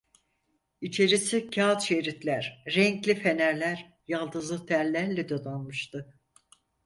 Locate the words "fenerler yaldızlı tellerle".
3.15-5.29